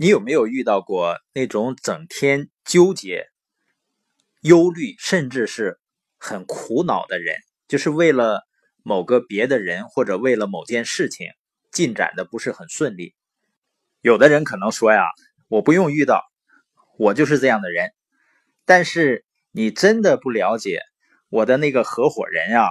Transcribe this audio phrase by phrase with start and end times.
[0.00, 3.26] 你有没有遇到过那种整天纠结、
[4.42, 5.80] 忧虑，甚至是
[6.18, 7.34] 很苦恼的人？
[7.66, 8.46] 就是为了
[8.84, 11.26] 某个别的人，或者为了某件事情
[11.72, 13.16] 进展的不是很顺利。
[14.00, 15.02] 有的人可能说呀，
[15.48, 16.22] 我不用遇到，
[16.96, 17.90] 我就是这样的人。
[18.64, 20.80] 但是你真的不了解
[21.28, 22.68] 我的那个合伙人呀，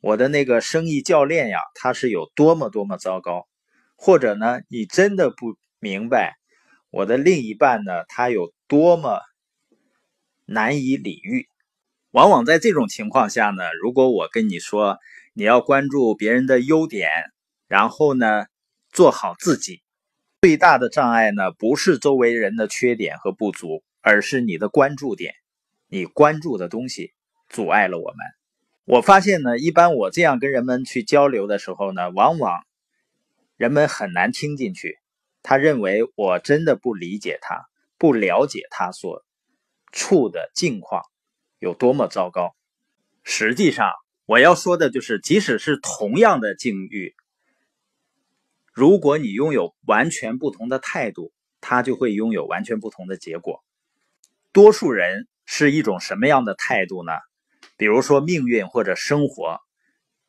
[0.00, 3.46] 我的那个生意教练呀，他是有多么多么糟糕。
[3.94, 6.34] 或者呢，你真的不明白
[6.94, 9.18] 我的另一半呢，他有多么
[10.44, 11.48] 难以理喻。
[12.12, 15.00] 往往在这种情况下呢，如果我跟你说
[15.32, 17.10] 你要关注别人的优点，
[17.66, 18.46] 然后呢
[18.92, 19.82] 做好自己，
[20.40, 25.34] 最大的障碍呢不是周围人的缺点和不足，而是你的关注点，
[25.88, 27.12] 你关注的东西
[27.48, 28.18] 阻碍了我们。
[28.84, 32.62] 我发现呢，一般我这样跟人们去交流的时候呢，往往。
[33.56, 34.98] 人们很难听进去，
[35.44, 37.66] 他认为我真的不理解他，
[37.98, 39.24] 不了解他所
[39.92, 41.02] 处的境况
[41.58, 42.56] 有多么糟糕。
[43.22, 43.92] 实际上，
[44.24, 47.14] 我要说的就是，即使是同样的境遇，
[48.72, 53.62] 如果你拥有完全不同的态度，他就会拥有完全不同的结果。
[54.50, 57.12] 多数人是一种什么样的态度呢？
[57.76, 59.60] 比如说，命运或者生活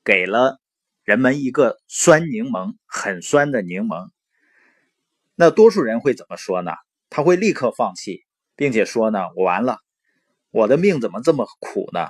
[0.03, 0.59] 给了。
[1.03, 4.09] 人们一个酸柠檬，很酸的柠檬，
[5.35, 6.71] 那多数人会怎么说呢？
[7.09, 8.23] 他会立刻放弃，
[8.55, 9.77] 并且说呢：“我完了，
[10.51, 12.07] 我的命怎么这么苦呢？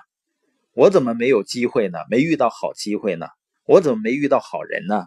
[0.73, 1.99] 我怎么没有机会呢？
[2.09, 3.27] 没遇到好机会呢？
[3.65, 5.05] 我怎么没遇到好人呢？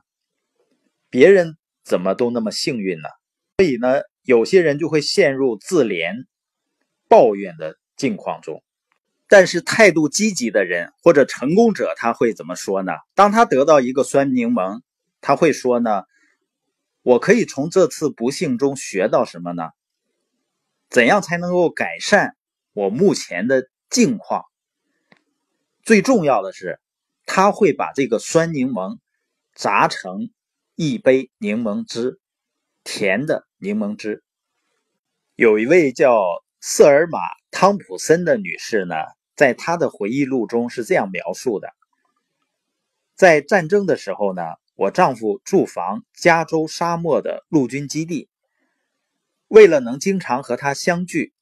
[1.11, 3.09] 别人怎么都那么幸运呢？”
[3.59, 6.27] 所以呢，有些人就会陷入自怜、
[7.09, 8.63] 抱怨的境况中。
[9.29, 12.93] 但是态度积极的人或者成功者，他会怎么说呢？
[13.15, 14.81] 当他得到一个酸柠檬，
[15.21, 16.05] 他会说呢
[17.09, 19.70] ：“我可以从这次不幸中学到什么呢？
[20.91, 22.37] 怎样才能够改善
[22.75, 24.45] 我目前的境况？
[25.83, 26.78] 最重要的是，
[27.25, 28.99] 他会把这个酸柠檬
[29.55, 30.28] 榨成
[30.75, 32.21] 一杯柠檬汁，
[32.84, 34.22] 甜的柠檬汁。”
[35.34, 36.22] 有一位叫
[36.60, 37.19] 瑟尔玛·
[37.50, 38.94] 汤普森的女士呢。
[39.34, 41.69] 在她的回忆录中是这样描述的：
[43.15, 44.43] 在战争的时候呢，
[44.78, 48.28] 我丈夫驻防加州沙漠的陆军基地。
[49.49, 51.33] 为了能经常和他相聚，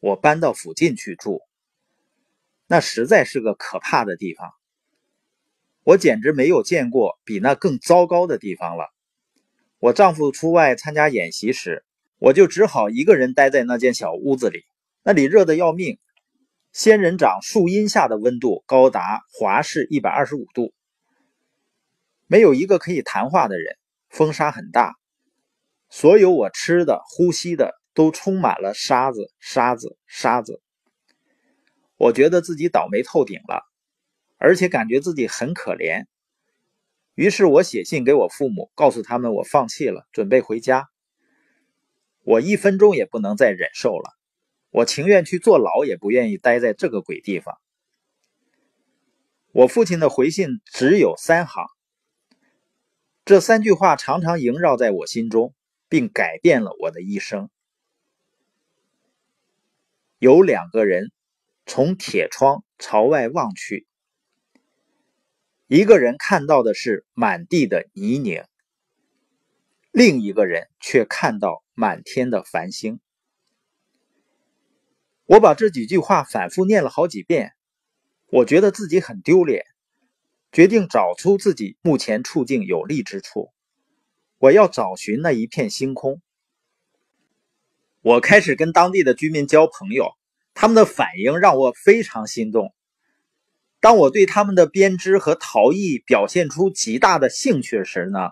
[0.00, 1.40] 我搬到附近去住。
[2.66, 4.52] 那实在是个可怕的地方，
[5.82, 8.92] 我简直没有见过比那更糟糕的地方了。
[9.78, 11.86] 我丈夫出外参加演习时，
[12.18, 14.66] 我就只好一个人待在那间小屋子里，
[15.02, 15.98] 那里热得要命。
[16.74, 20.74] 仙人掌树荫下的温度高达华氏一百二十五度，
[22.28, 23.76] 没有一个可以谈话的人。
[24.10, 24.94] 风沙很大，
[25.90, 30.62] 所有我吃的、呼吸的都充满了沙子、沙子、沙子。
[31.96, 33.62] 我觉得自己倒霉透顶了，
[34.38, 36.06] 而且感觉自己很可怜。
[37.14, 40.88] 于是我写信给我父母，告诉他们我放弃了，准备回家。
[42.22, 44.10] 我一分钟也不能再忍受了。
[44.70, 47.58] 我情愿去坐牢，也不愿意待在这个鬼地方。
[49.52, 51.66] 我父亲的回信只有三行，
[53.28, 55.54] 这三句话常常萦绕在我心中，
[55.90, 57.50] 并改变了我的一生。
[60.18, 61.12] 有两个人
[61.66, 63.86] 从铁窗朝外望去，
[65.66, 68.46] 一个人看到的是满地的泥泞，
[69.90, 72.98] 另一个人却看到满天的繁星。
[75.26, 77.52] 我把这几句话反复念了好几遍，
[78.28, 79.66] 我觉得自己很丢脸，
[80.58, 83.52] 决定找出自己目前处境有利之处。
[84.38, 86.20] 我要找寻那一片星空。
[88.00, 90.14] 我开始跟当地的居民交朋友，
[90.54, 92.74] 他们的反应让我非常心动。
[93.78, 98.30] 当我对他们的编织和陶艺表现出极大的兴趣时呢，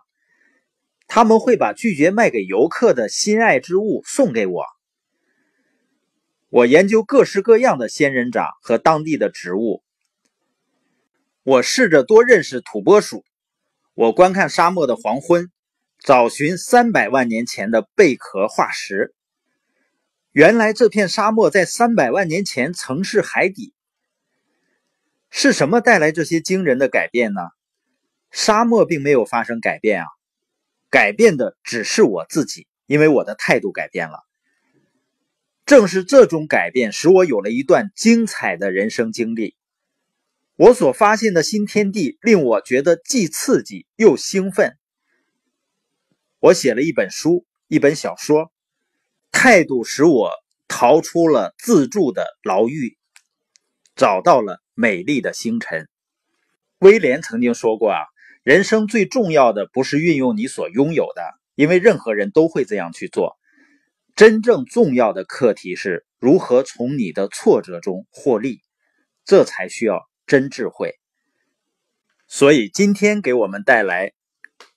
[1.06, 4.64] 他们会把拒绝卖给游客的心爱之物送给我。
[6.48, 9.84] 我研究各式各样的仙人掌和当地的植物。
[11.46, 13.24] 我试着多认识土拨鼠。
[13.94, 15.52] 我观看沙漠的黄昏，
[16.00, 19.14] 找寻三百万年前的贝壳化石。
[20.32, 23.72] 原来这片沙漠在三百万年前曾是海底。
[25.30, 27.42] 是什么带来这些惊人的改变呢？
[28.32, 30.06] 沙漠并没有发生改变啊，
[30.90, 34.18] 改变的只是我自己，因为我的态度改变了。
[35.64, 39.54] 正是这种改变，使我有了一段精彩的人生经历。
[40.56, 44.78] 我所发现的新天地，令我觉得既刺激又兴奋。
[46.40, 48.50] 我写了一本书，一本小说，
[49.30, 50.30] 态度使我
[50.66, 52.96] 逃出了自助的牢狱，
[53.96, 55.88] 找到了美丽的星辰。
[56.78, 57.98] 威廉曾经说过啊，
[58.42, 61.22] 人生最重要的不是运用你所拥有的，
[61.54, 63.36] 因为任何人都会这样去做。
[64.14, 68.62] 真正重要的课题是如何从你的挫折中获利，
[69.26, 70.94] 这才需要真智慧。
[72.26, 74.12] 所以今天给我们带来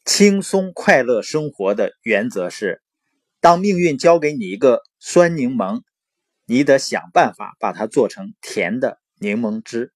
[0.05, 2.81] 轻松快乐生活的原则是：
[3.39, 5.81] 当命运交给你一个酸柠檬，
[6.45, 9.93] 你得想办法把它做成甜的柠檬汁。